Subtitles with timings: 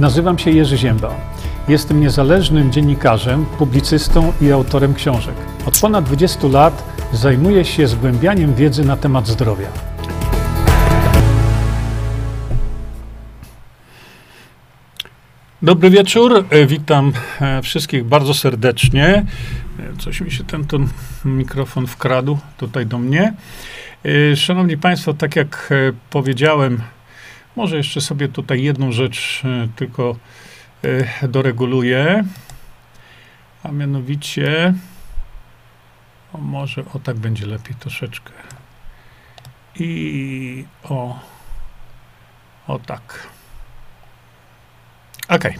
[0.00, 1.14] Nazywam się Jerzy Ziemba.
[1.68, 5.34] Jestem niezależnym dziennikarzem, publicystą i autorem książek.
[5.66, 9.68] Od ponad 20 lat zajmuję się zgłębianiem wiedzy na temat zdrowia.
[15.62, 19.06] Dobry wieczór, E, witam e, wszystkich bardzo serdecznie.
[19.78, 20.88] E, Coś mi się ten, ten
[21.24, 23.34] mikrofon wkradł tutaj do mnie.
[24.36, 25.72] Szanowni Państwo, tak jak
[26.10, 26.82] powiedziałem,
[27.56, 30.16] może jeszcze sobie tutaj jedną rzecz e, tylko
[30.82, 32.24] e, doreguluję,
[33.62, 34.74] a mianowicie,
[36.32, 38.32] o może o tak będzie lepiej troszeczkę.
[39.80, 41.20] I o,
[42.66, 43.28] o tak.
[45.28, 45.54] Okej.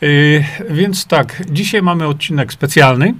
[0.00, 3.14] Yy, Więc tak, dzisiaj mamy odcinek specjalny.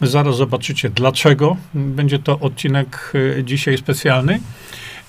[0.00, 4.40] Zaraz zobaczycie dlaczego będzie to odcinek dzisiaj specjalny.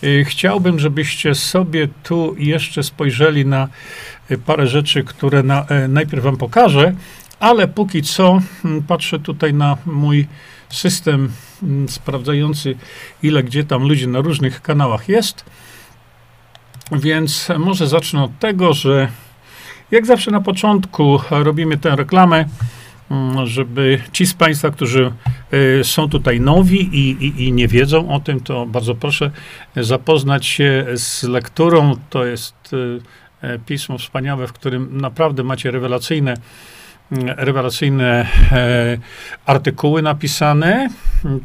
[0.03, 3.67] Y, Chciałbym, żebyście sobie tu jeszcze spojrzeli na
[4.31, 6.93] y, parę rzeczy, które na, e, najpierw Wam pokażę,
[7.39, 10.27] ale póki co mm, patrzę tutaj na mój
[10.69, 11.31] system
[11.63, 12.75] mm, sprawdzający,
[13.23, 15.45] ile gdzie tam ludzi na różnych kanałach jest.
[16.91, 19.07] Więc może zacznę od tego, że
[19.91, 22.45] jak zawsze na początku robimy tę reklamę,
[23.43, 25.11] żeby ci z Państwa, którzy
[25.53, 29.31] y, są tutaj nowi i, i, i nie wiedzą o tym, to bardzo proszę
[29.75, 31.95] zapoznać się z lekturą.
[32.09, 32.55] To jest
[33.41, 36.33] e, pismo wspaniałe, w którym naprawdę macie rewelacyjne,
[37.11, 38.97] mm, rewelacyjne e,
[39.45, 40.89] artykuły napisane.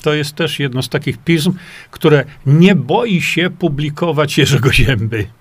[0.03, 1.53] To jest też jedno z takich pism,
[1.91, 5.38] które nie boi się publikować Jerzego Zięby.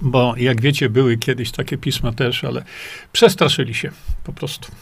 [0.00, 2.64] Bo jak wiecie, były kiedyś takie pisma też, ale
[3.12, 3.90] przestraszyli się
[4.24, 4.72] po prostu.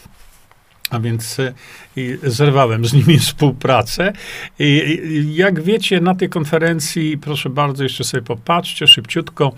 [0.91, 1.53] A więc e,
[1.97, 4.13] i zerwałem z nimi współpracę.
[4.59, 9.53] I, jak wiecie, na tej konferencji, proszę bardzo, jeszcze sobie popatrzcie szybciutko,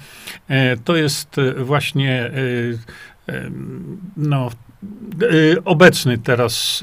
[0.48, 2.31] e, to jest e, właśnie
[4.17, 4.51] no,
[5.64, 6.80] obecny teraz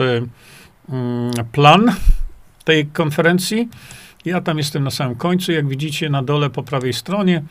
[0.89, 1.95] mm, plan
[2.63, 3.69] tej konferencji.
[4.25, 7.43] Ja tam jestem na samym końcu, jak widzicie na dole po prawej stronie.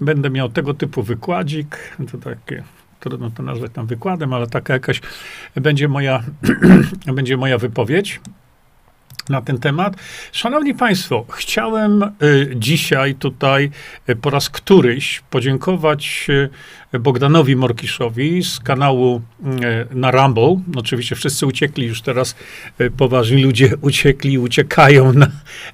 [0.00, 1.96] Będę miał tego typu wykładzik.
[2.12, 2.62] To takie,
[3.00, 5.00] trudno to nazwać tam wykładem, ale taka jakaś
[5.54, 6.22] będzie moja,
[7.16, 8.20] będzie moja wypowiedź
[9.28, 9.96] na ten temat.
[10.32, 13.70] Szanowni Państwo, chciałem y, dzisiaj tutaj
[14.08, 16.26] y, po raz któryś podziękować
[16.94, 19.20] y, Bogdanowi Morkiszowi z kanału
[19.90, 20.60] na Rumble.
[20.76, 22.36] Oczywiście wszyscy uciekli już teraz,
[22.96, 25.26] poważni ludzie uciekli, uciekają na,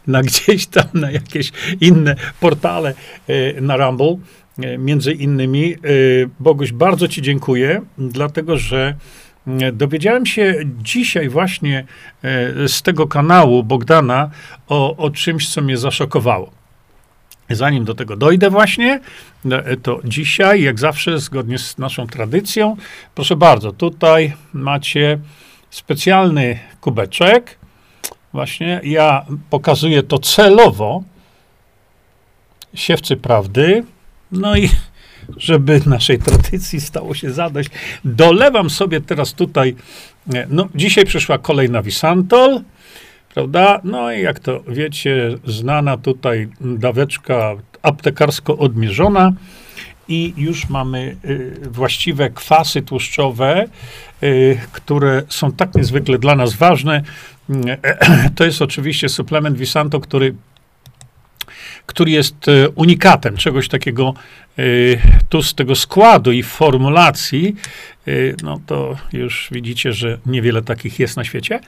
[0.06, 2.94] na gdzieś tam, na jakieś inne portale
[3.60, 4.16] na Rumble.
[4.78, 5.75] Między innymi,
[6.41, 8.94] Boguś, bardzo Ci dziękuję, dlatego że
[9.72, 11.84] dowiedziałem się dzisiaj właśnie
[12.65, 14.31] y, z tego kanału Bogdana
[14.69, 16.50] o, o czymś, co mnie zaszokowało.
[17.50, 19.00] Zanim do tego dojdę właśnie,
[19.72, 22.77] y, to dzisiaj, jak zawsze, zgodnie z naszą tradycją,
[23.15, 25.19] proszę bardzo, tutaj macie
[25.71, 27.59] specjalny kubeczek.
[28.33, 31.03] Właśnie ja pokazuję to celowo,
[32.75, 33.84] siewcy prawdy.
[34.33, 34.71] No i
[35.37, 37.71] żeby naszej tradycji stało się zadość,
[38.05, 39.75] dolewam sobie teraz tutaj,
[40.35, 42.61] e, no dzisiaj przyszła kolej na Wisantol,
[43.34, 43.81] prawda?
[43.84, 49.33] No i jak to wiecie, znana tutaj daweczka aptekarsko odmierzona
[50.09, 53.65] i już mamy y, właściwe kwasy tłuszczowe,
[54.23, 57.03] y, które są tak niezwykle dla nas ważne.
[58.37, 60.34] To jest oczywiście suplement Visanto, który
[61.87, 64.15] który jest e, unikatem czegoś takiego
[64.59, 64.62] e,
[65.28, 67.56] tu z tego składu i formulacji,
[68.06, 68.12] e,
[68.43, 71.61] no to już widzicie, że niewiele takich jest na świecie.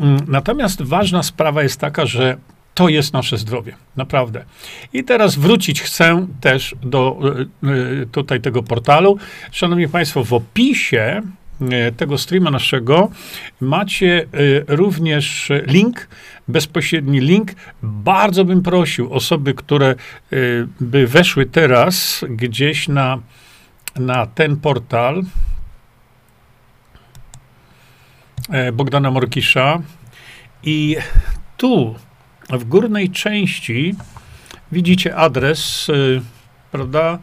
[0.00, 2.36] Mm, Natomiast ważna sprawa jest taka, że
[2.74, 4.44] to jest nasze zdrowie, naprawdę.
[4.92, 7.18] I teraz wrócić chcę też do
[8.12, 9.18] tutaj tego portalu.
[9.52, 11.22] Szanowni Państwo, w opisie
[11.96, 13.10] tego streama naszego
[13.60, 16.08] macie e, również link,
[16.48, 17.52] bezpośredni link.
[17.82, 19.96] Bardzo bym prosił osoby, które e,
[20.80, 23.18] by weszły teraz gdzieś na,
[23.96, 25.22] na ten portal
[28.50, 29.82] e, Bogdana Morkisza
[30.62, 30.96] i
[31.56, 31.94] tu
[32.50, 33.94] w górnej części
[34.72, 35.90] widzicie adres,
[36.72, 37.18] prawda?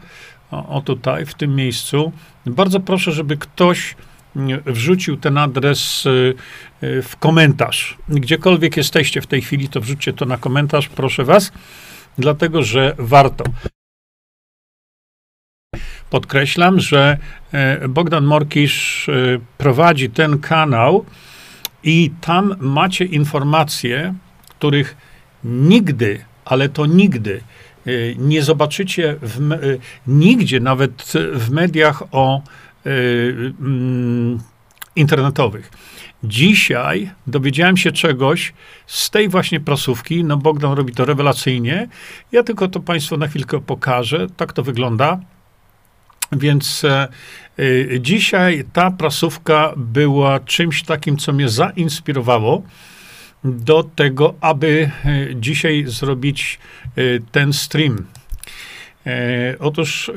[0.50, 2.12] O, o tutaj, w tym miejscu.
[2.46, 3.96] Bardzo proszę, żeby ktoś
[4.66, 6.34] wrzucił ten adres y,
[6.82, 7.98] y, w komentarz.
[8.08, 11.52] Gdziekolwiek jesteście w tej chwili, to wrzućcie to na komentarz, proszę was,
[12.18, 13.44] dlatego że warto.
[16.10, 17.18] Podkreślam, że
[17.52, 19.12] e, Bogdan Morkisz e,
[19.58, 21.04] prowadzi ten kanał
[21.84, 24.14] i tam macie informacje,
[24.48, 24.96] których
[25.44, 27.40] nigdy, ale to nigdy
[27.86, 29.56] y, nie zobaczycie w,
[30.06, 32.42] nigdzie, nawet w mediach o
[34.96, 35.70] internetowych.
[36.24, 38.52] Dzisiaj dowiedziałem się czegoś
[38.86, 40.24] z tej właśnie prasówki.
[40.24, 41.88] No Bogdan robi to rewelacyjnie.
[42.32, 44.26] Ja tylko to Państwu na chwilkę pokażę.
[44.36, 45.20] Tak to wygląda.
[46.32, 47.08] Więc e,
[47.58, 52.62] e, dzisiaj ta prasówka była czymś takim, co mnie zainspirowało
[53.44, 56.58] do tego, aby e, dzisiaj zrobić
[56.96, 57.02] e,
[57.32, 58.06] ten stream.
[59.58, 60.12] Otóż e,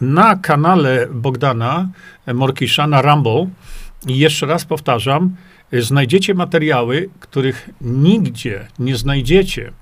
[0.00, 1.88] na kanale Bogdana
[2.26, 3.46] e, Morkisza, na Rumble,
[4.06, 5.36] i jeszcze raz powtarzam,
[5.72, 9.72] e, znajdziecie materiały, których nigdzie nie znajdziecie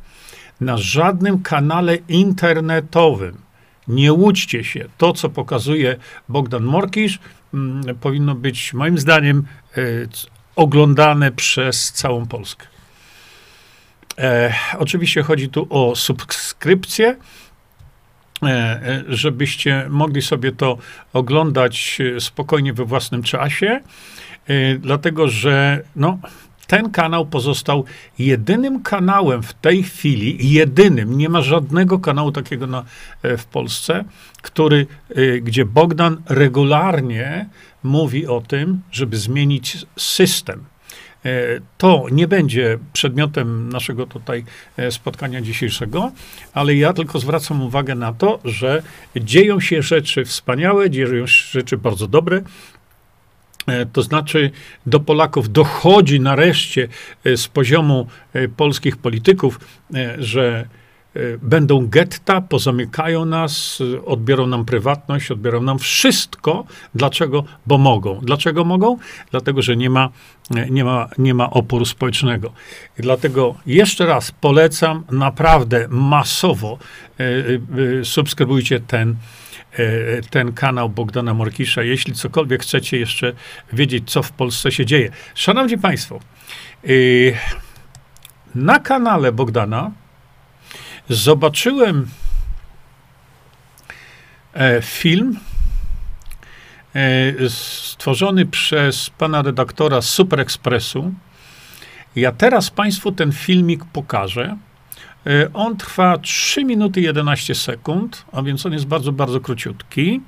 [0.60, 3.36] na żadnym kanale internetowym.
[3.88, 4.88] Nie łudźcie się.
[4.98, 5.96] To, co pokazuje
[6.28, 7.18] Bogdan Morkisz,
[7.54, 9.46] mm, powinno być moim zdaniem
[10.12, 12.66] c- oglądane przez całą Polskę.
[14.18, 17.16] E, oczywiście chodzi tu o subskrypcję,
[19.08, 20.78] żebyście mogli sobie to
[21.12, 23.80] oglądać e, spokojnie we własnym czasie,
[24.46, 26.18] e, dlatego że no,
[26.66, 27.84] ten kanał pozostał
[28.18, 32.84] jedynym kanałem w tej chwili, jedynym, nie ma żadnego kanału takiego na,
[33.22, 34.04] e, w Polsce,
[34.42, 37.48] który, e, gdzie Bogdan regularnie
[37.82, 40.64] mówi o tym, żeby zmienić system.
[41.24, 44.44] E, To nie będzie przedmiotem naszego tutaj
[44.76, 46.12] e, spotkania dzisiejszego,
[46.52, 48.82] ale ja tylko zwracam uwagę na to, że
[49.16, 52.42] dzieją się rzeczy wspaniałe, dzieją się rzeczy bardzo dobre.
[53.66, 54.50] E, To znaczy,
[54.86, 56.88] do Polaków dochodzi nareszcie
[57.24, 58.06] z poziomu
[58.56, 59.60] polskich polityków,
[60.18, 60.68] że
[61.42, 66.64] będą getta, pozamykają nas, e, odbiorą nam prywatność, odbiorą nam wszystko.
[66.94, 67.44] Dlaczego?
[67.66, 68.20] Bo mogą.
[68.22, 68.98] Dlaczego mogą?
[69.30, 70.10] Dlatego, że nie ma,
[70.56, 72.52] e, nie ma, nie ma oporu społecznego.
[72.96, 76.78] Dlatego jeszcze raz polecam naprawdę masowo
[77.20, 77.24] e,
[78.00, 79.16] e, subskrybujcie ten
[79.72, 83.32] e, ten kanał Bogdana Morkisza, jeśli cokolwiek chcecie jeszcze
[83.72, 85.10] wiedzieć, co w Polsce się dzieje.
[85.34, 86.20] Szanowni Państwo,
[88.54, 89.90] na kanale Bogdana
[91.08, 92.08] zobaczyłem
[94.54, 95.38] e, film
[96.94, 97.00] e,
[97.48, 101.12] stworzony przez pana redaktora Super Expressu.
[102.16, 104.56] Ja teraz Państwu ten filmik pokażę.
[105.26, 110.20] E, On trwa 3 minuty 11 sekund, a więc on jest bardzo, bardzo króciutki.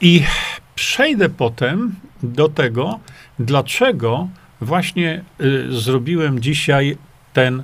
[0.00, 0.24] I
[0.74, 3.00] przejdę potem do tego,
[3.38, 4.28] dlaczego
[4.60, 6.96] właśnie y, zrobiłem dzisiaj
[7.32, 7.62] ten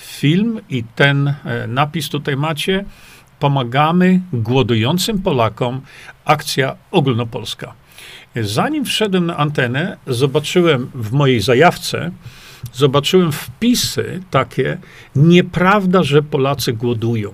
[0.00, 2.84] film i ten e, napis tutaj macie.
[3.38, 5.80] Pomagamy głodującym Polakom.
[6.24, 7.74] Akcja ogólnopolska.
[8.36, 12.10] Zanim wszedłem na antenę, zobaczyłem w mojej zajawce,
[12.72, 14.78] zobaczyłem wpisy takie,
[15.16, 17.32] nieprawda, że Polacy głodują.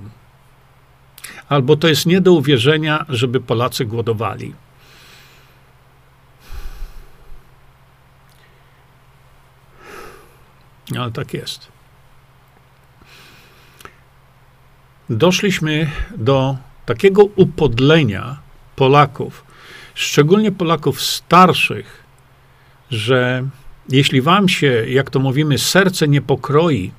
[1.49, 4.55] Albo to jest nie do uwierzenia, żeby Polacy głodowali.
[10.99, 11.76] Ale tak jest.
[15.11, 16.57] Doszliśmy do
[16.87, 18.37] takiego upodlenia
[18.77, 19.45] Polaków,
[19.95, 22.05] szczególnie Polaków starszych,
[22.91, 23.49] że
[23.89, 26.91] jeśli wam się, jak to mówimy, serce nie pokroi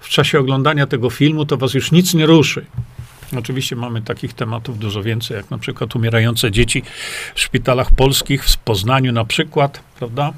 [0.00, 2.66] w czasie oglądania tego filmu, to was już nic nie ruszy.
[3.38, 6.82] Oczywiście mamy takich tematów dużo więcej, jak na przykład umierające dzieci
[7.34, 10.32] w szpitalach polskich, w Poznaniu na przykład, prawda?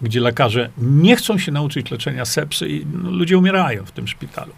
[0.00, 4.52] Gdzie lekarze nie chcą się nauczyć leczenia sepsy i no, ludzie umierają w tym szpitalu.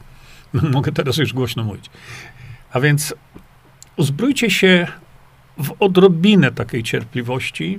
[0.73, 1.91] Mogę teraz już głośno mówić.
[2.73, 3.15] A więc
[3.97, 4.87] uzbrójcie się
[5.59, 7.79] w odrobinę takiej cierpliwości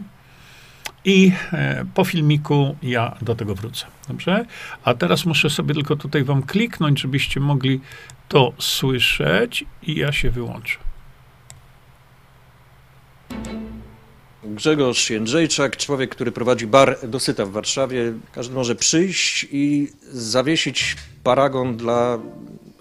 [1.06, 3.86] i e, po filmiku ja do tego wrócę.
[4.08, 4.46] Dobrze?
[4.84, 7.82] A teraz muszę sobie tylko tutaj wam kliknąć, żebyście mogli
[8.28, 10.78] to słyszeć i ja się wyłączę.
[14.44, 18.14] Grzegorz Jędrzejczak, człowiek, który prowadzi bar Dosyta w Warszawie.
[18.32, 22.20] Każdy może przyjść i zawiesić paragon dla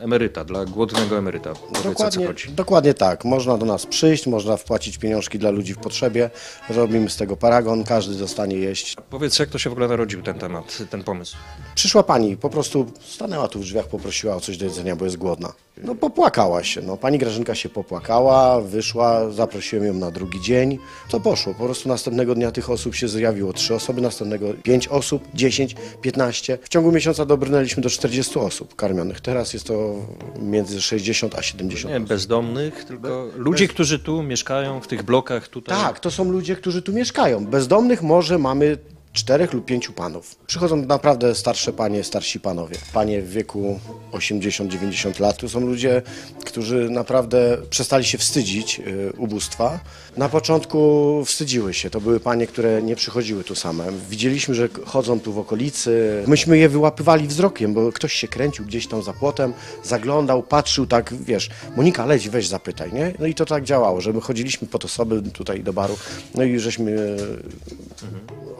[0.05, 1.53] emeryta, dla głodnego emeryta.
[1.55, 3.25] Powiedz, Dokładnie, dokładnie tak.
[3.25, 6.31] Można do nas przyjść, można wpłacić pieniążki dla ludzi w potrzebie.
[6.69, 8.97] Robimy z tego paragon, każdy zostanie jeść.
[9.11, 11.37] Powiedz, jak to się w ogóle narodził ten temat, ten pomysł.
[11.75, 15.17] Przyszła pani, po prostu stanęła tu w drzwiach, poprosiła o coś do jedzenia, bo jest
[15.17, 15.53] głodna.
[15.83, 20.79] No popłakała się, no pani Grażynka się popłakała, wyszła, zaprosiłem ją na drugi dzień.
[21.09, 25.23] To poszło, po prostu następnego dnia tych osób się zjawiło trzy osoby, następnego pięć osób,
[25.35, 26.59] 10, 15.
[26.63, 29.21] W ciągu miesiąca dobrnęliśmy do 40 osób karmionych.
[29.21, 29.94] Teraz jest to
[30.39, 35.79] między 60 a 70 Nie bezdomnych, tylko ludzi, którzy tu mieszkają, w tych blokach tutaj.
[35.79, 37.47] Tak, to są ludzie, którzy tu mieszkają.
[37.47, 38.79] Bezdomnych może mamy
[39.15, 40.37] czterech lub pięciu panów.
[40.47, 42.77] Przychodzą naprawdę starsze panie, starsi panowie.
[42.93, 43.81] Panie w wieku
[44.13, 45.37] 80-90 lat.
[45.37, 46.03] To są ludzie,
[46.45, 49.81] którzy naprawdę przestali się wstydzić y, ubóstwa.
[50.17, 50.79] Na początku
[51.25, 51.91] wstydziły się.
[51.91, 53.85] To były panie, które nie przychodziły tu same.
[54.11, 56.23] Widzieliśmy, że chodzą tu w okolicy.
[56.27, 59.53] Myśmy je wyłapywali wzrokiem, bo ktoś się kręcił gdzieś tam za płotem,
[59.83, 63.15] zaglądał, patrzył tak, wiesz, Monika, leć, weź zapytaj, nie?
[63.19, 65.97] No i to tak działało, że my chodziliśmy pod osoby tutaj do baru,
[66.35, 67.17] no i żeśmy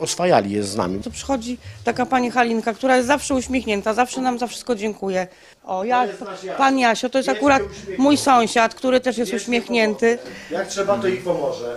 [0.01, 0.05] e,
[0.45, 1.01] oswajali je z nami.
[1.01, 5.27] To przychodzi taka pani Halinka, która jest zawsze uśmiechnięta, zawsze nam za wszystko dziękuję.
[5.65, 6.07] O, ja,
[6.59, 7.63] pan Jasio, to jest akurat
[7.99, 10.19] mój sąsiad, który też jest uśmiechnięty.
[10.51, 11.77] Jak trzeba, to ich pomoże.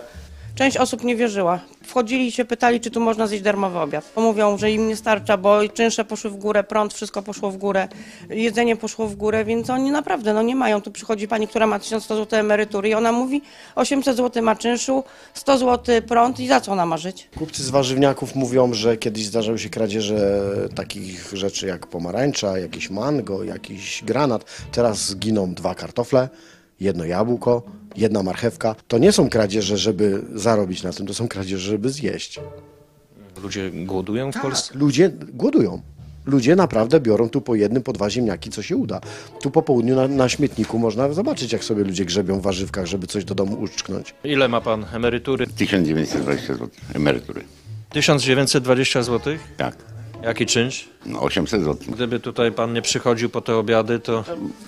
[0.57, 1.59] Część osób nie wierzyła.
[1.83, 4.11] Wchodzili i się pytali, czy tu można zjeść darmowy obiad.
[4.15, 7.87] Mówią, że im nie starcza, bo czynsze poszły w górę, prąd, wszystko poszło w górę,
[8.29, 10.81] jedzenie poszło w górę, więc oni naprawdę no nie mają.
[10.81, 13.41] Tu przychodzi pani, która ma 1100 zł emerytury i ona mówi
[13.75, 17.29] 800 zł ma czynszu, 100 zł prąd i za co ona ma żyć?
[17.37, 20.41] Kupcy z warzywniaków mówią, że kiedyś zdarzały się kradzieże
[20.75, 24.45] takich rzeczy jak pomarańcza, jakieś mango, jakiś granat.
[24.71, 26.29] Teraz zginą dwa kartofle,
[26.79, 27.63] jedno jabłko,
[27.96, 28.75] jedna marchewka.
[28.88, 32.39] To nie są kradzieże, żeby zarobić na tym, to są kradzieże, żeby zjeść.
[33.43, 34.77] Ludzie głodują w Polsce?
[34.77, 35.81] Ludzie głodują.
[36.25, 39.01] Ludzie naprawdę biorą tu po jednym, po dwa ziemniaki, co się uda.
[39.41, 43.07] Tu po południu na, na śmietniku można zobaczyć, jak sobie ludzie grzebią w warzywkach, żeby
[43.07, 44.15] coś do domu uszczknąć.
[44.24, 45.48] Ile ma pan emerytury?
[45.48, 47.43] 1920 zł emerytury.
[47.89, 49.34] 1920 zł?
[49.57, 49.96] Tak.
[50.24, 50.89] Jaki czynsz?
[51.05, 51.93] No 800 zł.
[51.93, 54.24] Gdyby tutaj pan nie przychodził po te obiady, to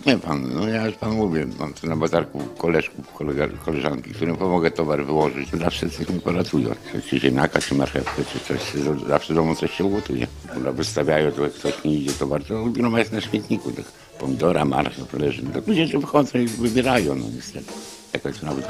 [0.06, 4.38] Nie pan, no ja już pan mówię, mam tu na bazarku koleżków, kolega, koleżanki, którym
[4.38, 5.50] pomogę towar wyłożyć.
[5.50, 6.70] Zawsze coś mi poracują.
[7.10, 8.60] Czy ziemniaka, czy marchewkę, czy coś.
[9.08, 10.28] Zawsze w domu coś się ugotuje.
[10.54, 13.72] Kurwa, wystawiają, to jak ktoś nie idzie towar, to groma jest na śmietniku.
[13.72, 13.86] Tak
[14.20, 15.42] pomidora, marchew, to leży.
[15.44, 17.74] To ludzie że wychodzą i wybierają, no niestety.
[18.12, 18.68] Taka jest prawda.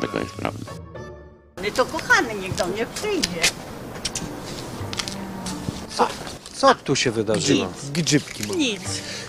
[0.00, 0.64] Taka jest prawda.
[1.56, 3.40] No to kochany niech do mnie przyjdzie.
[6.54, 7.68] Co tu się wydarzyło?
[7.92, 8.48] Grzybki.
[8.48, 8.58] mam.
[8.58, 8.82] Nic.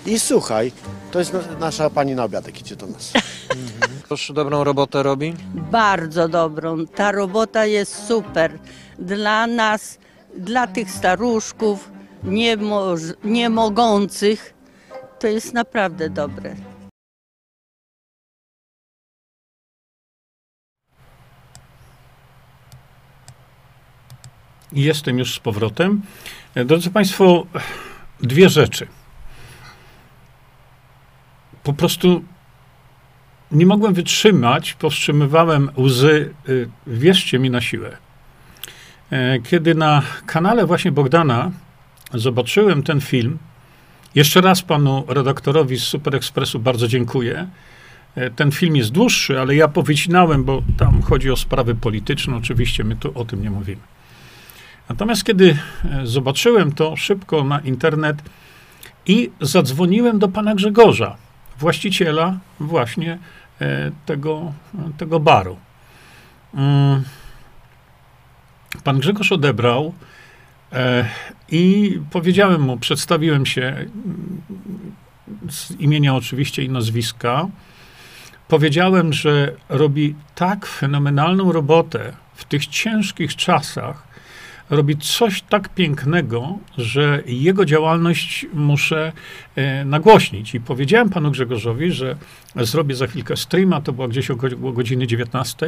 [0.06, 0.72] I słuchaj,
[1.10, 3.12] to jest na, nasza pani na obiadek, idzie do nas.
[4.08, 5.34] Proszę, dobrą robotę robi?
[5.54, 6.86] Bardzo dobrą.
[6.86, 8.58] Ta robota jest super.
[8.98, 9.98] Dla nas,
[10.38, 11.90] dla tych staruszków,
[12.24, 14.54] nie, moż- nie mogących,
[15.18, 16.56] to jest naprawdę dobre.
[24.72, 26.02] Jestem już z powrotem.
[26.56, 27.46] Drodzy Państwo,
[28.20, 28.86] dwie rzeczy.
[31.62, 32.24] Po prostu
[33.52, 37.96] nie mogłem wytrzymać, powstrzymywałem łzy, y, wierzcie mi na siłę.
[39.10, 41.50] E, Kiedy na kanale właśnie Bogdana
[42.14, 43.38] zobaczyłem ten film,
[44.14, 47.48] jeszcze raz panu redaktorowi z Super Expressu bardzo dziękuję.
[48.14, 52.36] E, Ten film jest dłuższy, ale ja powycinałem, bo tam chodzi o sprawy polityczne.
[52.36, 53.82] Oczywiście my tu o tym nie mówimy.
[54.88, 58.22] Natomiast kiedy e, zobaczyłem to szybko na internet
[59.06, 61.16] i zadzwoniłem do pana Grzegorza,
[61.58, 63.18] właściciela właśnie
[63.60, 64.52] e, tego,
[64.98, 65.56] tego baru.
[66.54, 67.02] Mm.
[68.84, 69.94] Pan Grzegorz odebrał
[70.72, 71.04] e,
[71.50, 74.42] i powiedziałem mu, przedstawiłem się mm,
[75.50, 77.48] z imienia oczywiście i nazwiska.
[78.48, 84.13] Powiedziałem, że robi tak fenomenalną robotę w tych ciężkich czasach,
[84.70, 89.12] robi coś tak pięknego, że jego działalność muszę
[89.56, 90.54] e, nagłośnić.
[90.54, 92.16] I powiedziałem panu Grzegorzowi, że
[92.56, 95.66] zrobię za chwilkę streama, to było gdzieś około godziny 19.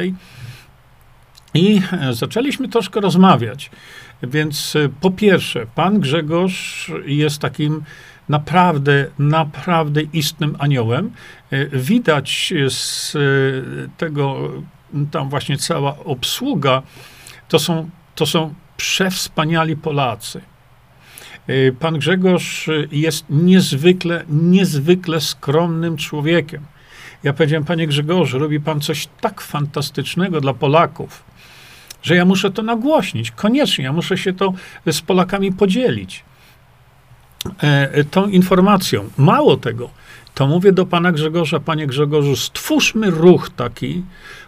[1.53, 3.71] I e, zaczęliśmy troszkę rozmawiać.
[4.23, 7.83] Więc e, po pierwsze, pan Grzegorz jest takim
[8.29, 11.11] naprawdę, naprawdę istnym aniołem.
[11.51, 13.17] E, Widać z
[13.97, 14.51] tego,
[15.11, 16.81] tam właśnie cała obsługa,
[17.47, 20.41] to są, to są przewspaniali Polacy.
[21.47, 26.65] E, Pan Grzegorz e, jest niezwykle, niezwykle skromnym człowiekiem.
[27.23, 31.23] Ja powiedziałem, panie Grzegorzu, robi pan coś tak fantastycznego dla Polaków,
[32.03, 33.31] że ja muszę to nagłośnić.
[33.31, 34.53] Koniecznie, ja muszę się to
[34.91, 36.23] z Polakami podzielić.
[37.61, 39.09] E, tą informacją.
[39.17, 39.89] Mało tego,
[40.33, 44.03] to mówię do pana Grzegorza, panie Grzegorzu, stwórzmy ruch taki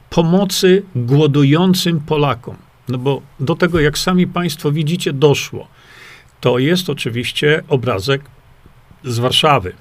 [0.10, 2.56] pomocy głodującym Polakom.
[2.90, 5.68] No bo do tego, jak sami państwo widzicie, doszło.
[6.42, 8.22] To jest oczywiście obrazek
[9.04, 9.74] z Warszawy.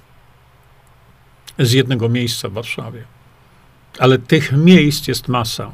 [1.58, 3.04] Z jednego miejsca w Warszawie.
[3.98, 5.72] Ale tych miejsc jest masa.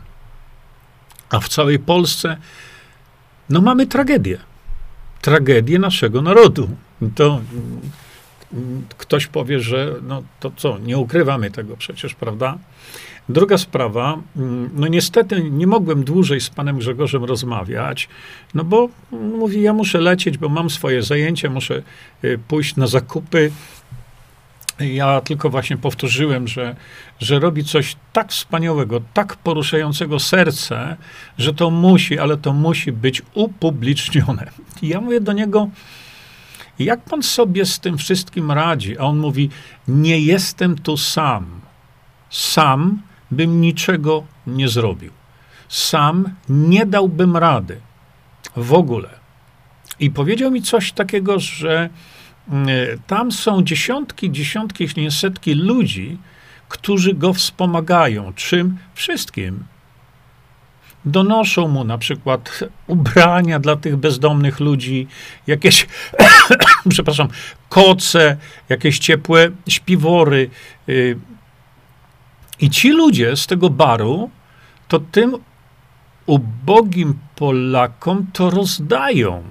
[1.30, 2.36] A w całej Polsce,
[3.50, 4.38] no mamy tragedię.
[5.20, 6.68] Tragedię naszego narodu.
[7.14, 7.40] To
[8.52, 12.58] mm, ktoś powie, że no to co, nie ukrywamy tego przecież, prawda?
[13.28, 18.08] Druga sprawa, mm, no niestety nie mogłem dłużej z panem Grzegorzem rozmawiać,
[18.54, 21.82] no bo mówi, ja muszę lecieć, bo mam swoje zajęcia, muszę
[22.24, 23.50] y, pójść na zakupy.
[24.80, 26.76] Ja tylko właśnie powtórzyłem, że,
[27.18, 30.96] że robi coś tak wspaniałego, tak poruszającego serce,
[31.38, 34.50] że to musi, ale to musi być upublicznione.
[34.82, 35.68] I ja mówię do niego,
[36.78, 38.98] jak pan sobie z tym wszystkim radzi?
[38.98, 39.50] A on mówi,
[39.88, 41.60] nie jestem tu sam.
[42.30, 45.10] Sam bym niczego nie zrobił.
[45.68, 47.80] Sam nie dałbym rady.
[48.56, 49.08] W ogóle.
[50.00, 51.90] I powiedział mi coś takiego, że
[52.48, 52.68] mm,
[53.06, 56.18] tam są dziesiątki, dziesiątki, jeśli nie setki ludzi,
[56.68, 58.32] którzy go wspomagają.
[58.32, 58.78] Czym?
[58.94, 59.64] Wszystkim.
[61.04, 65.06] Donoszą mu na przykład ubrania dla tych bezdomnych ludzi,
[65.46, 65.86] jakieś,
[66.88, 67.28] przepraszam,
[67.68, 68.36] koce,
[68.68, 70.50] jakieś ciepłe śpiwory.
[72.64, 74.30] I ci ludzie z tego baru,
[74.88, 75.37] to tym
[76.26, 79.42] ubogim Polakom to rozdają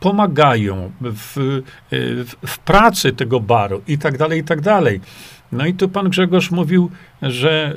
[0.00, 5.00] pomagają w, w, w pracy tego baru i tak dalej, i tak dalej.
[5.52, 6.90] No i tu pan Grzegorz mówił,
[7.22, 7.74] że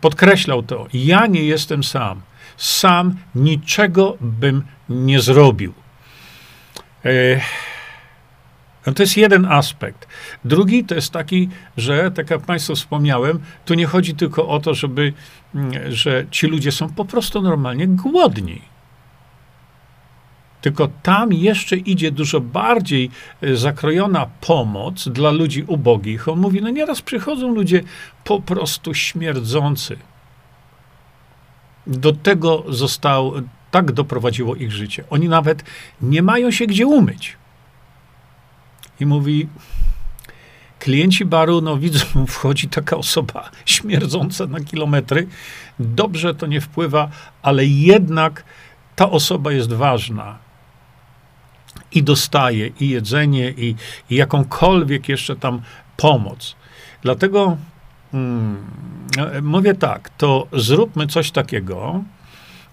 [0.00, 0.86] podkreślał to.
[0.92, 2.20] Ja nie jestem sam.
[2.56, 5.72] Sam niczego bym nie zrobił.
[7.04, 7.40] E,
[8.88, 10.08] no to jest jeden aspekt.
[10.44, 14.74] Drugi to jest taki, że, tak jak Państwu wspomniałem, tu nie chodzi tylko o to,
[14.74, 15.12] żeby,
[15.54, 18.62] mm, że ci ludzie są po prostu normalnie głodni.
[20.60, 23.10] Tylko tam jeszcze idzie dużo bardziej
[23.42, 26.28] e, zakrojona pomoc dla ludzi ubogich.
[26.28, 27.82] On mówi, no nieraz przychodzą ludzie
[28.24, 29.96] po prostu śmierdzący.
[31.86, 33.32] Do tego został,
[33.70, 35.04] tak doprowadziło ich życie.
[35.10, 35.64] Oni nawet
[36.02, 37.37] nie mają się gdzie umyć.
[39.00, 39.48] I mówi,
[40.78, 45.26] klienci baru, no widzą, wchodzi taka osoba śmierdząca na kilometry.
[45.78, 47.08] Dobrze to nie wpływa,
[47.42, 48.44] ale jednak
[48.96, 50.38] ta osoba jest ważna
[51.92, 53.74] i dostaje i jedzenie, i,
[54.10, 55.62] i jakąkolwiek jeszcze tam
[55.96, 56.56] pomoc.
[57.02, 57.56] Dlatego
[58.14, 58.64] mm,
[59.42, 62.04] mówię tak, to zróbmy coś takiego,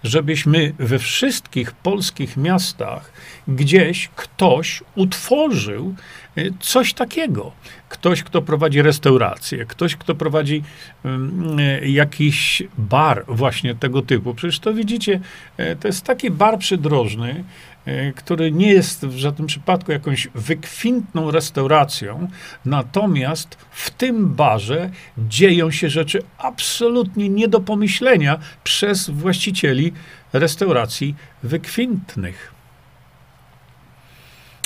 [0.06, 3.12] żebyśmy we wszystkich polskich miastach
[3.48, 5.94] gdzieś ktoś utworzył
[6.38, 7.52] y, coś takiego.
[7.88, 10.62] Ktoś, kto prowadzi restaurację, ktoś, kto prowadzi
[11.04, 14.34] um, jakiś bar właśnie tego typu.
[14.34, 15.20] Przecież to widzicie,
[15.60, 17.75] y, to jest taki bar przydrożny, y,
[18.16, 22.28] który nie jest w żadnym przypadku jakąś wykwintną restauracją,
[22.64, 29.92] natomiast w tym barze dzieją się rzeczy absolutnie nie do pomyślenia przez właścicieli
[30.32, 32.52] restauracji wykwintnych.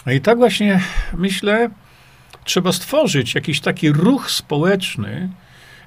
[0.06, 0.80] I tak właśnie
[1.14, 1.70] myślę,
[2.44, 5.28] trzeba stworzyć jakiś taki ruch społeczny,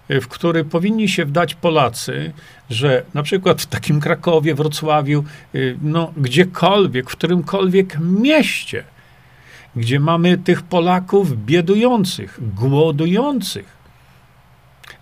[0.09, 2.33] w który powinni się wdać Polacy,
[2.69, 5.23] że na przykład w takim Krakowie, Wrocławiu,
[5.81, 8.83] no gdziekolwiek, w którymkolwiek mieście,
[9.75, 13.77] gdzie mamy tych Polaków biedujących, głodujących,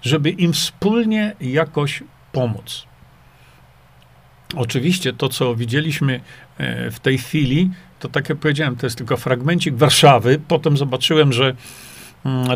[0.02, 2.86] żeby im wspólnie jakoś pomóc.
[4.56, 6.20] Oczywiście to, co widzieliśmy
[6.58, 10.42] e, w tej chwili, to tak jak powiedziałem, to jest tylko fragmencik Warszawy.
[10.48, 11.56] Potem zobaczyłem, że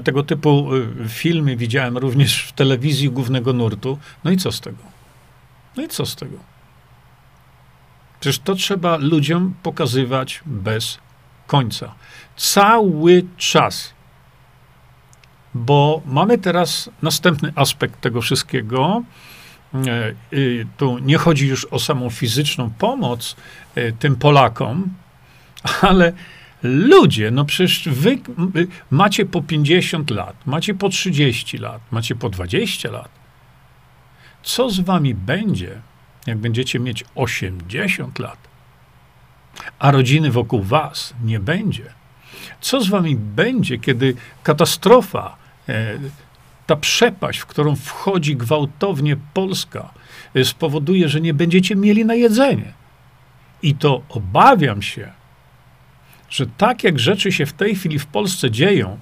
[0.03, 3.97] tego typu y, filmy widziałem również w telewizji głównego nurtu.
[4.23, 4.83] No i co z tego?
[5.77, 6.37] No i co z tego?
[8.19, 10.97] Przecież to trzeba ludziom pokazywać bez
[11.47, 11.93] końca.
[12.35, 13.93] Cały czas.
[15.53, 19.03] Bo mamy teraz następny aspekt tego wszystkiego.
[19.73, 23.35] E, y, tu nie chodzi już o samą fizyczną pomoc
[23.75, 24.89] e, tym Polakom,
[25.81, 26.13] ale
[26.63, 28.17] ludzie, no przecież wy
[28.91, 33.09] macie po 50 lat, macie po 30 lat, macie po 20 lat.
[34.43, 35.81] Co z wami będzie,
[36.27, 38.37] jak będziecie mieć 80 lat,
[39.79, 41.93] a rodziny wokół was nie będzie?
[42.61, 45.35] Co z wami będzie, kiedy katastrofa,
[45.69, 45.99] e,
[46.65, 49.93] ta przepaść, w którą wchodzi gwałtownie Polska,
[50.35, 52.73] e, spowoduje, że nie będziecie mieli na jedzenie?
[53.61, 55.11] I to obawiam się,
[56.29, 58.99] że tak jak rzeczy się w tej chwili w Polsce dzieją,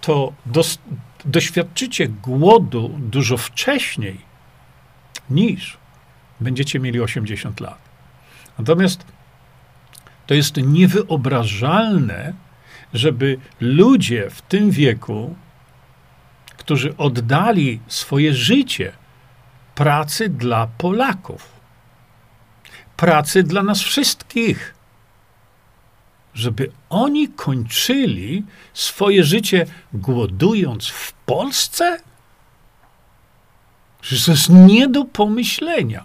[0.00, 0.78] to dos,
[1.24, 4.20] doświadczycie głodu dużo wcześniej
[5.30, 5.78] niż
[6.40, 7.78] będziecie mieli 80 lat.
[8.58, 9.04] Natomiast
[10.26, 12.32] to jest niewyobrażalne,
[12.94, 15.36] żeby ludzie w tym wieku,
[16.56, 18.92] którzy oddali swoje życie
[19.74, 21.52] pracy dla Polaków,
[22.96, 24.74] pracy dla nas wszystkich,
[26.34, 32.00] żeby oni kończyli swoje życie głodując w Polsce?
[34.02, 36.04] Że to jest nie do pomyślenia.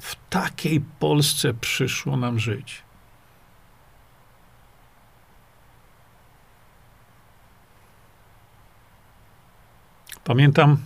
[0.00, 2.82] W takiej Polsce przyszło nam żyć.
[10.24, 10.76] Pamiętam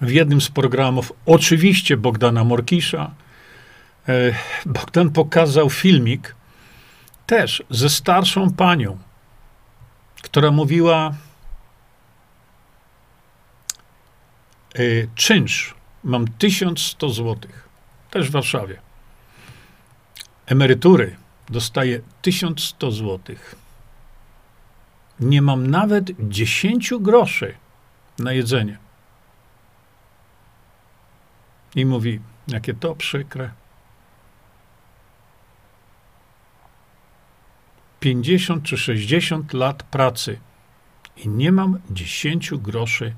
[0.00, 3.10] w jednym z programów, oczywiście Bogdana Morkisza,
[4.66, 6.34] Bogdan pokazał filmik
[7.26, 8.98] też ze starszą panią,
[10.22, 11.14] która mówiła:
[14.74, 14.80] e,
[15.14, 17.68] Czynsz, mam 1100 złotych,
[18.10, 18.80] też w Warszawie.
[20.46, 21.16] Emerytury
[21.48, 23.54] dostaję 1100 złotych.
[25.20, 27.54] Nie mam nawet 10 groszy
[28.18, 28.78] na jedzenie.
[31.74, 33.50] I mówi, jakie to przykre.
[38.04, 40.38] 50 czy 60 lat pracy
[41.16, 43.14] i nie mam 10 groszy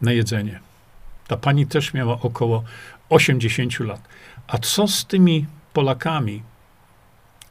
[0.00, 0.60] na jedzenie.
[1.26, 2.64] Ta pani też miała około
[3.08, 4.08] 80 lat.
[4.46, 6.42] A co z tymi Polakami,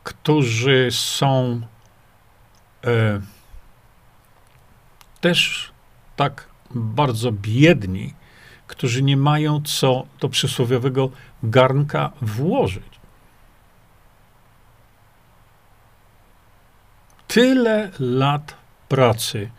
[0.04, 1.62] którzy są
[2.86, 3.22] e,
[5.22, 5.72] też
[6.15, 8.13] tak bardzo biedni,
[8.67, 11.10] którzy nie mają co do przysłowiowego
[11.44, 12.90] garnka włożyć.
[17.32, 18.56] Tyle lat
[18.89, 19.50] pracy,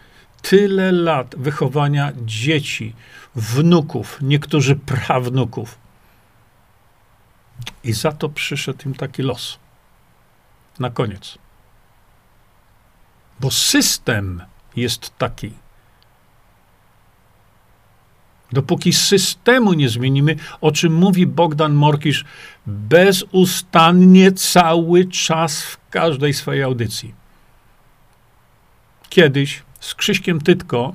[0.43, 2.95] tyle lat wychowania dzieci,
[3.35, 5.79] wnuków, niektórzy prawnuków.
[7.85, 9.59] I za to przyszedł im taki los.
[10.79, 11.39] Na koniec.
[13.41, 14.43] Bo system
[14.77, 15.53] jest taki.
[18.53, 22.25] Dopóki systemu nie zmienimy, o czym mówi Bogdan Morkisz
[22.67, 27.22] bezustannie cały czas w każdej swojej audycji.
[29.13, 30.95] Kiedyś z Krzyśkiem Tytko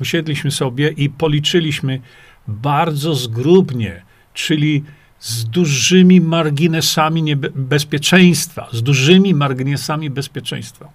[0.00, 2.00] usiedliśmy sobie i policzyliśmy
[2.48, 4.02] bardzo zgrubnie,
[4.34, 4.84] czyli
[5.20, 10.88] z dużymi marginesami bezpieczeństwa, z dużymi marginesami bezpieczeństwa.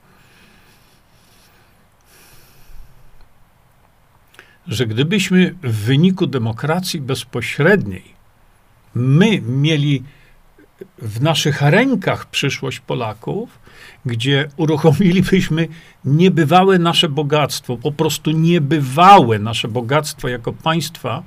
[4.68, 8.04] że gdybyśmy w wyniku demokracji bezpośredniej
[8.96, 10.04] my mieli
[10.98, 13.60] w naszych rękach przyszłość Polaków,
[14.06, 15.68] gdzie uruchomilibyśmy
[16.06, 21.24] niebywałe nasze bogactwo, po prostu niebywałe nasze bogactwo jako państwa,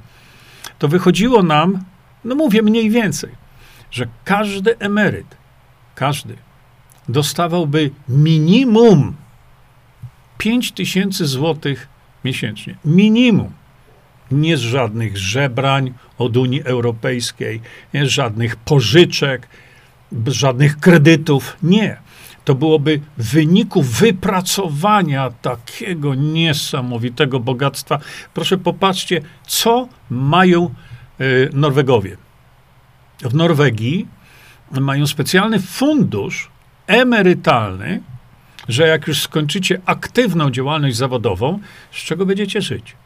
[0.79, 1.85] to wychodziło nam,
[2.25, 3.31] no mówię mniej więcej,
[3.91, 5.37] że każdy emeryt,
[5.95, 6.37] każdy
[7.09, 9.17] dostawałby minimum
[10.39, 11.89] 5 tysięcy złotych
[12.25, 12.77] miesięcznie.
[12.85, 13.53] Minimum.
[14.31, 17.61] Nie z żadnych żebrań od Unii Europejskiej,
[17.95, 19.49] nie z żadnych pożyczek,
[20.13, 21.57] bez żadnych kredytów.
[21.63, 21.97] Nie.
[22.45, 27.99] To byłoby w wyniku wypracowania takiego niesamowitego bogactwa.
[28.35, 30.75] Proszę popatrzcie, co mają
[31.21, 32.17] y, Norwegowie.
[33.21, 34.09] W Norwegii
[34.81, 36.51] mają specjalny fundusz
[36.87, 38.03] emerytalny,
[38.69, 41.59] że jak już skończycie aktywną działalność zawodową,
[41.93, 42.97] z czego będziecie żyć?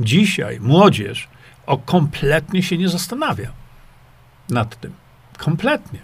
[0.00, 1.28] Dzisiaj młodzież
[1.66, 3.52] o kompletnie się nie zastanawia
[4.50, 4.92] nad tym.
[5.38, 5.98] Kompletnie.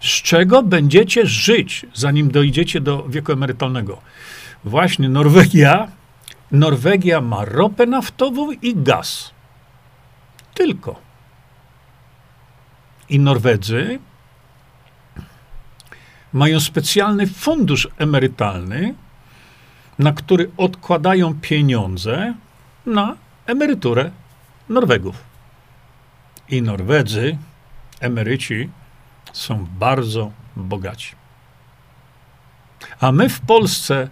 [0.00, 3.98] Z czego będziecie żyć, zanim dojdziecie do wieku emerytalnego?
[4.64, 5.88] Właśnie Norwegia.
[6.50, 9.30] Norwegia ma ropę naftową i gaz.
[10.54, 11.00] Tylko.
[13.08, 13.98] I Norwedzy
[16.32, 18.94] mają specjalny fundusz emerytalny,
[19.98, 22.34] na który odkładają pieniądze
[22.86, 23.16] na
[23.46, 24.10] emeryturę
[24.68, 25.16] Norwegów.
[26.48, 27.38] I Norwedzy,
[28.00, 28.68] emeryci,
[29.32, 31.14] są bardzo bogaci.
[33.00, 34.08] A my w Polsce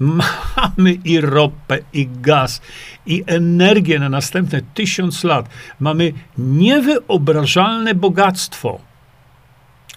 [0.00, 2.60] mamy i ropę, i gaz,
[3.06, 5.48] i energię na następne tysiąc lat.
[5.80, 8.80] Mamy niewyobrażalne bogactwo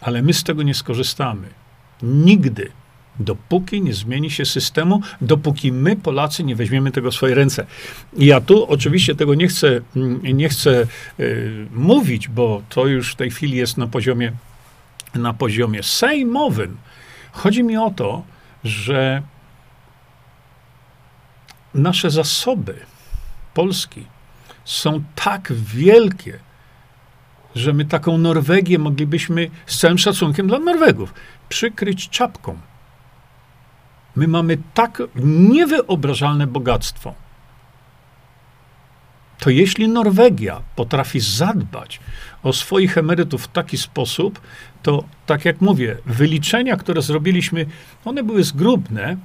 [0.04, 1.48] ale my z tego nie skorzystamy.
[2.02, 2.72] Nigdy.
[3.20, 7.66] Dopóki nie zmieni się systemu, dopóki my, Polacy, nie weźmiemy tego w swoje ręce.
[8.18, 10.88] I ja tu oczywiście tego nie chcę, mm, nie chcę
[11.20, 14.32] y, mówić, bo to już w tej chwili jest na poziomie,
[15.16, 16.78] na poziomie sejmowym.
[17.32, 18.24] Chodzi mi o to,
[18.64, 19.22] że
[21.74, 22.76] nasze zasoby
[23.54, 24.06] Polski
[24.66, 26.40] są tak wielkie,
[27.56, 31.14] że my taką Norwegię moglibyśmy z całym szacunkiem dla Norwegów
[31.50, 32.58] przykryć czapką.
[34.16, 37.16] My mamy tak niewyobrażalne bogactwo.
[39.44, 42.00] to jeśli Norwegia potrafi zadbać
[42.44, 44.42] o swoich emerytów w taki sposób,
[44.84, 47.66] to tak jak mówię, wyliczenia, które zrobiliśmy,
[48.06, 49.18] one były zgrubne,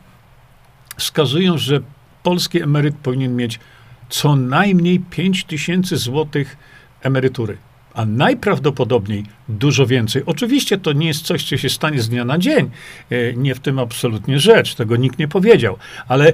[0.96, 1.80] wskazują, że
[2.22, 3.60] polski emeryt powinien mieć
[4.08, 6.56] co najmniej 5 tysięcy złotych
[7.02, 7.58] emerytury,
[7.94, 10.22] a najprawdopodobniej dużo więcej.
[10.26, 12.70] Oczywiście to nie jest coś, co się stanie z dnia na dzień.
[13.10, 15.76] E, Nie w tym absolutnie rzecz, tego nikt nie powiedział,
[16.08, 16.32] ale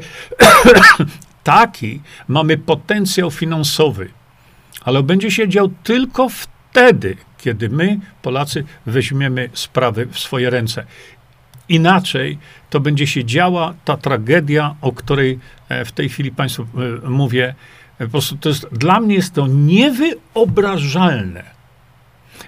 [1.44, 4.10] taki mamy potencjał finansowy,
[4.84, 10.84] ale będzie się dział tylko wtedy, kiedy my, Polacy, weźmiemy sprawy w swoje ręce.
[11.68, 12.38] Inaczej
[12.70, 15.38] to będzie się działa ta tragedia, o której
[15.68, 17.54] e, w tej chwili Państwu e, mówię.
[17.98, 21.44] Po prostu to jest, dla mnie jest to niewyobrażalne,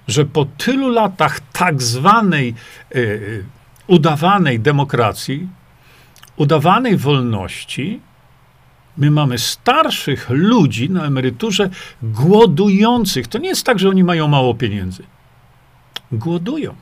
[0.09, 2.55] że po tylu latach tak zwanej
[2.95, 2.99] e,
[3.87, 5.49] udawanej demokracji,
[6.37, 8.01] udawanej wolności,
[8.97, 11.71] my mamy starszych ludzi na emeryturze
[12.03, 13.29] głodujących.
[13.29, 15.03] To nie jest tak, że oni mają mało pieniędzy.
[16.13, 16.75] Głodują.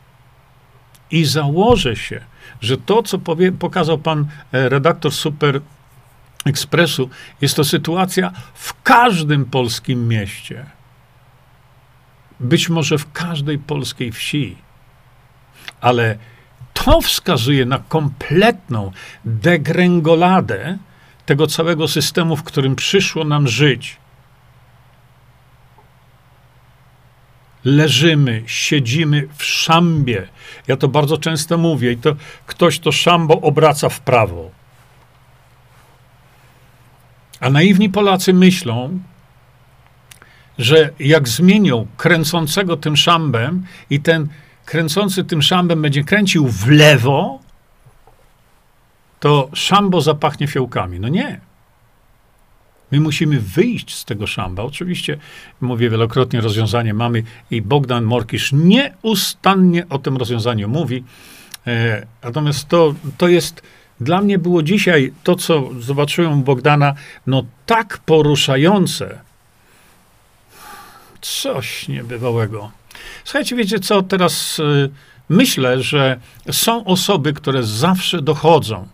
[1.11, 2.21] I założę się,
[2.61, 5.61] że to, co powie, pokazał pan e, redaktor Super
[6.45, 10.67] Ekspresu, jest to sytuacja w każdym polskim mieście.
[12.41, 14.57] Być może w każdej polskiej wsi.
[15.81, 16.19] Ale
[16.73, 18.93] to wskazuje na kompletną
[19.25, 20.79] degrengoladę
[21.27, 23.99] tego całego systemu, w którym przyszło nam żyć.
[27.65, 30.29] leżymy, siedzimy w szambie.
[30.69, 34.51] Ja to bardzo często mówię i to ktoś to szambo obraca w prawo.
[37.45, 38.99] A naiwni Polacy myślą,
[40.59, 44.29] że jak zmienią kręcącego tym szambem i ten
[44.65, 47.41] kręcący tym szambem będzie kręcił w lewo,
[49.21, 51.01] to szambo zapachnie fiołkami.
[51.01, 51.41] No nie.
[52.91, 54.63] My musimy wyjść z tego szamba.
[54.63, 55.19] Oczywiście,
[55.61, 61.05] mówię wielokrotnie, rozwiązanie mamy i Bogdan Morkisz nieustannie o tym rozwiązaniu mówi.
[61.67, 63.63] E, natomiast to, to jest,
[64.01, 66.95] dla mnie było dzisiaj to, co zobaczyłem Bogdana,
[67.27, 69.19] no tak poruszające.
[71.21, 72.71] Coś niebywałego.
[73.25, 74.91] Słuchajcie, wiecie co, teraz y,
[75.29, 78.89] myślę, że są osoby, które zawsze dochodzą.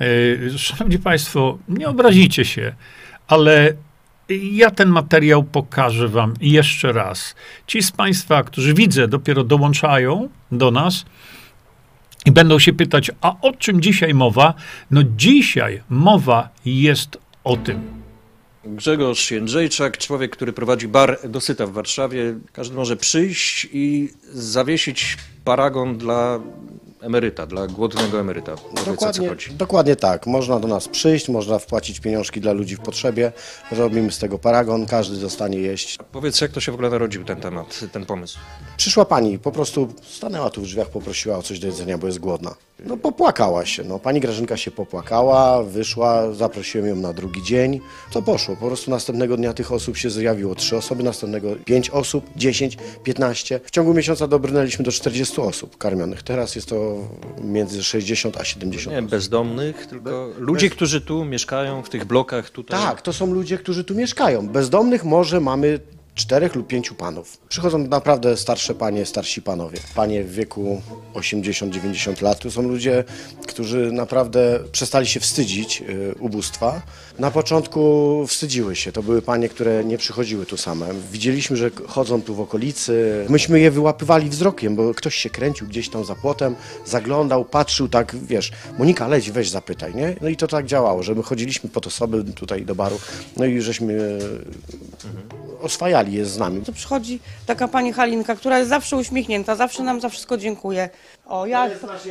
[0.00, 2.74] Y, Szanowni Państwo, nie obrazicie się,
[3.28, 3.74] ale
[4.52, 7.34] ja ten materiał pokażę Wam jeszcze raz.
[7.66, 11.04] Ci z Państwa, którzy widzę, dopiero dołączają do nas
[12.26, 14.54] i będą się pytać, a o czym dzisiaj mowa?
[14.90, 17.98] No dzisiaj mowa jest o tym.
[18.64, 22.34] Grzegorz Jędrzejczak, człowiek, który prowadzi bar Dosyta w Warszawie.
[22.52, 26.40] Każdy może przyjść i zawiesić paragon dla
[27.00, 28.54] emeryta, dla głodnego emeryta.
[28.56, 29.50] Powiedz, o co Dokładnie, chodzi.
[29.54, 30.26] dokładnie tak.
[30.26, 33.32] Można do nas przyjść, można wpłacić pieniążki dla ludzi w potrzebie.
[33.72, 35.98] Robimy z tego paragon, każdy zostanie jeść.
[36.12, 38.38] Powiedz, jak to się w ogóle narodził ten temat, ten pomysł?
[38.76, 42.18] Przyszła pani, po prostu stanęła tu w drzwiach, poprosiła o coś do jedzenia, bo jest
[42.18, 42.54] głodna.
[42.84, 47.80] No popłakała się, no pani Grażynka się popłakała, wyszła, zaprosiłem ją na drugi dzień.
[48.12, 52.24] To poszło, po prostu następnego dnia tych osób się zjawiło trzy osoby, następnego pięć osób,
[52.36, 53.60] 10, 15.
[53.64, 56.22] W ciągu miesiąca dobrnęliśmy do 40 osób karmionych.
[56.22, 56.96] Teraz jest to
[57.44, 59.10] między 60 a 70 Nie osób.
[59.10, 62.80] bezdomnych, tylko ludzi, którzy tu mieszkają, w tych blokach tutaj.
[62.80, 64.48] Tak, to są ludzie, którzy tu mieszkają.
[64.48, 65.80] Bezdomnych może mamy
[66.18, 67.38] czterech lub pięciu panów.
[67.48, 69.78] Przychodzą naprawdę starsze panie, starsi panowie.
[69.94, 70.82] Panie w wieku
[71.14, 72.38] 80-90 lat.
[72.38, 73.04] To są ludzie,
[73.46, 76.82] którzy naprawdę przestali się wstydzić y, ubóstwa.
[77.18, 77.80] Na początku
[78.26, 78.92] wstydziły się.
[78.92, 80.86] To były panie, które nie przychodziły tu same.
[81.12, 83.24] Widzieliśmy, że chodzą tu w okolicy.
[83.28, 88.16] Myśmy je wyłapywali wzrokiem, bo ktoś się kręcił gdzieś tam za płotem, zaglądał, patrzył tak,
[88.16, 90.16] wiesz, Monika, leć, weź zapytaj, nie?
[90.20, 92.98] No i to tak działało, że my chodziliśmy pod osoby tutaj do baru,
[93.36, 94.18] no i żeśmy
[95.42, 96.62] e, oswajali je z nami.
[96.62, 100.90] To przychodzi taka pani Halinka, która jest zawsze uśmiechnięta, zawsze nam za wszystko dziękuję.
[101.26, 101.70] O, ja,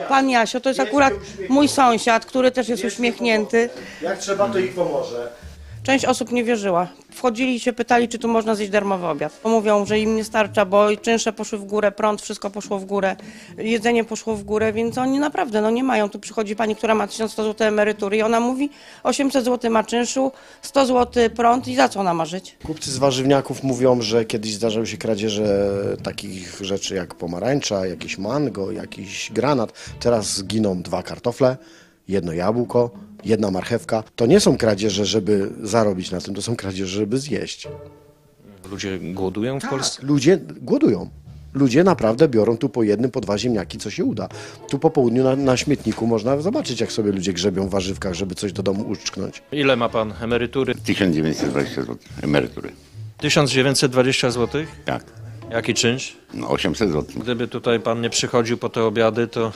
[0.10, 1.14] pan Jasio, to jest akurat
[1.50, 3.70] mój sąsiad, który też jest uśmiechnięty.
[4.02, 5.30] Jak trzeba, to ich pomoże.
[5.88, 6.88] Część osób nie wierzyła.
[7.12, 9.40] Wchodzili i się pytali, czy tu można zjeść darmowy obiad.
[9.44, 12.86] Bo Mówią, że im nie starcza, bo czynsze poszły w górę, prąd, wszystko poszło w
[12.86, 13.16] górę,
[13.58, 16.10] jedzenie poszło w górę, więc oni naprawdę no nie mają.
[16.10, 18.70] Tu przychodzi pani, która ma 1100 zł emerytury i ona mówi
[19.04, 22.58] 800 zł ma czynszu, 100 zł prąd i za co ona ma żyć?
[22.66, 25.70] Kupcy z warzywniaków mówią, że kiedyś zdarzały się kradzieże
[26.04, 29.74] takich rzeczy jak pomarańcza, jakieś mango, jakiś granat.
[30.00, 31.58] Teraz zginą dwa kartofle,
[32.08, 32.92] jedno jabłko,
[33.26, 34.04] jedna marchewka.
[34.16, 37.68] To nie są kradzieże, żeby zarobić na tym, to są kradzieże, żeby zjeść.
[38.72, 40.06] Ludzie głodują w Polsce?
[40.06, 41.10] Ludzie głodują.
[41.54, 44.30] Ludzie naprawdę biorą tu po jednym, po dwa ziemniaki, co się uda.
[44.70, 48.36] Tu po południu na, na śmietniku można zobaczyć, jak sobie ludzie grzebią w warzywkach, żeby
[48.36, 49.44] coś do domu uszczknąć.
[49.52, 50.76] Ile ma pan emerytury?
[50.76, 52.72] 1920 zł emerytury.
[53.18, 54.64] 1920 zł?
[54.86, 55.04] Tak.
[55.52, 56.18] Jaki czynsz?
[56.34, 57.22] No 800 zł.
[57.24, 59.52] Gdyby tutaj pan nie przychodził po te obiady, to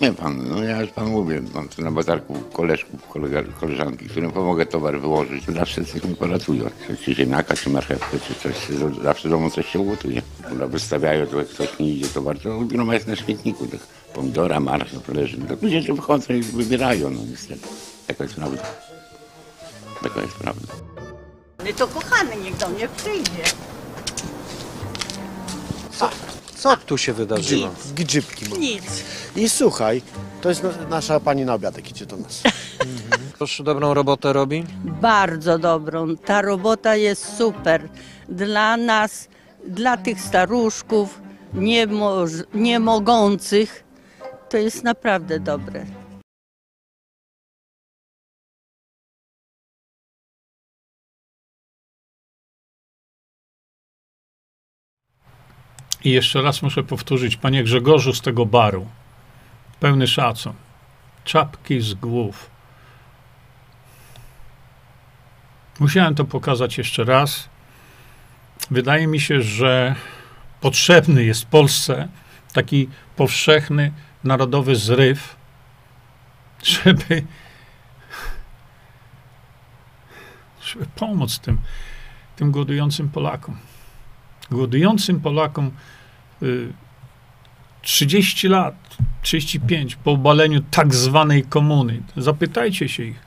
[0.00, 4.32] Nie pan, no ja już panu mówię, mam tu na bazarku koleżków, kolega, koleżanki, którym
[4.32, 5.44] pomogę towar wyłożyć.
[5.44, 6.64] Zawsze coś mi poratują.
[7.04, 8.54] Czy ziemniaka, czy marchewkę, czy coś.
[9.02, 10.22] Zawsze domu coś się ugotuje.
[10.68, 13.66] Wystawiają, to jak ktoś nie idzie towar, to groma jest na śmietniku.
[13.66, 13.80] Tak
[14.14, 15.38] pomidora, marchew, leży.
[15.38, 17.68] To ludzie że wychodzą i wybierają, no niestety.
[18.06, 18.62] Taka jest prawda.
[20.02, 20.72] Taka jest prawda.
[21.64, 23.42] My to kochany niech do mnie przyjdzie.
[26.56, 27.70] Co tu się wydarzyło?
[27.94, 28.48] Grzybki.
[28.50, 28.60] mam.
[28.60, 28.82] Nic.
[29.36, 30.02] I słuchaj,
[30.40, 32.42] to jest na, nasza pani na obiadek, idzie do nas.
[33.38, 34.64] Proszę, dobrą robotę robi?
[34.84, 36.16] Bardzo dobrą.
[36.16, 37.88] Ta robota jest super.
[38.28, 39.28] Dla nas,
[39.68, 41.20] dla tych staruszków,
[41.54, 43.84] niemoż- niemogących,
[44.48, 45.86] to jest naprawdę dobre.
[56.06, 58.86] I jeszcze raz muszę powtórzyć, panie Grzegorzu z tego baru,
[59.80, 60.52] pełny szacun,
[61.24, 62.50] czapki z głów.
[65.80, 67.48] Musiałem to pokazać jeszcze raz.
[68.70, 69.94] Wydaje mi się, że
[70.60, 72.08] potrzebny jest Polsce
[72.52, 73.92] taki powszechny,
[74.24, 75.36] narodowy zryw,
[76.62, 77.24] żeby,
[80.66, 81.58] żeby pomóc tym,
[82.36, 83.58] tym głodującym Polakom
[84.50, 85.70] głodującym Polakom
[87.82, 88.74] 30 lat,
[89.22, 92.02] 35 po obaleniu tak zwanej komuny.
[92.16, 93.20] Zapytajcie się ich,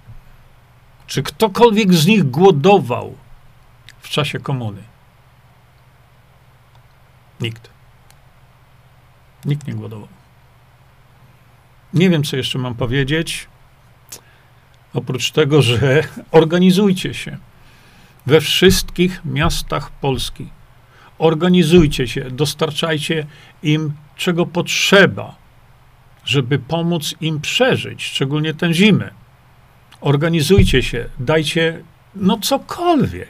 [1.07, 3.15] czy ktokolwiek z nich głodował
[3.99, 4.83] w czasie komuny.
[7.41, 7.69] Nikt.
[9.45, 10.07] Nikt nie głodował.
[11.93, 13.47] Nie wiem, co jeszcze mam powiedzieć.
[14.93, 17.37] Oprócz tego, że organizujcie się
[18.25, 20.49] we wszystkich miastach Polski
[21.19, 23.25] organizujcie się, dostarczajcie
[23.63, 25.35] im czego potrzeba,
[26.25, 29.09] żeby pomóc im przeżyć, szczególnie tę zimę.
[30.01, 31.83] Organizujcie się, dajcie
[32.15, 33.29] no cokolwiek.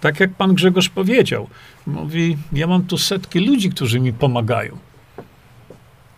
[0.00, 1.48] Tak jak pan Grzegorz powiedział,
[1.86, 4.78] mówi, ja mam tu setki ludzi, którzy mi pomagają.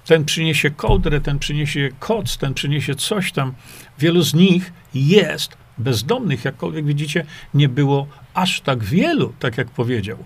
[0.06, 3.52] Ten przyniesie kołdrę, ten przyniesie koc, ten przyniesie coś tam.
[3.98, 10.24] Wielu z nich jest bezdomnych, jakkolwiek widzicie, nie było aż tak wielu, tak jak powiedział.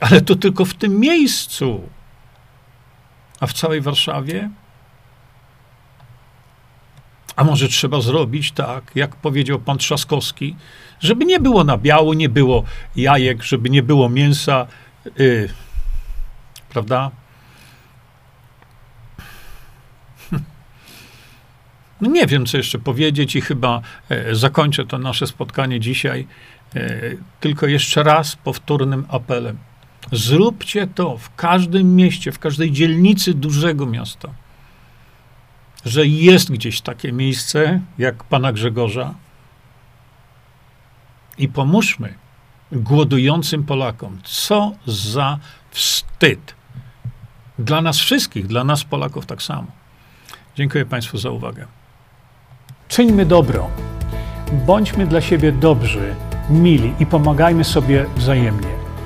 [0.00, 1.88] Ale to tylko w tym miejscu.
[3.40, 4.50] A w całej Warszawie?
[7.36, 10.56] A może trzeba zrobić tak, jak powiedział pan Trzaskowski,
[11.00, 12.64] żeby nie było nabiału, nie było
[12.96, 14.66] jajek, żeby nie było mięsa,
[15.18, 15.48] yy,
[16.68, 17.10] prawda?
[22.00, 26.26] No nie wiem, co jeszcze powiedzieć i chyba e, zakończę to nasze spotkanie dzisiaj
[26.74, 27.00] e,
[27.40, 29.58] tylko jeszcze raz powtórnym apelem.
[30.12, 34.28] Zróbcie to w każdym mieście, w każdej dzielnicy dużego miasta,
[35.84, 39.14] że jest gdzieś takie miejsce, jak pana Grzegorza,
[41.38, 42.14] i pomóżmy
[42.72, 44.18] głodującym Polakom.
[44.24, 45.38] Co za
[45.70, 46.54] wstyd.
[47.58, 49.66] Dla nas wszystkich, dla nas Polaków tak samo.
[50.56, 51.66] Dziękuję Państwu za uwagę.
[52.88, 53.70] Czyńmy dobro.
[54.66, 56.14] Bądźmy dla siebie dobrzy,
[56.50, 58.75] mili i pomagajmy sobie wzajemnie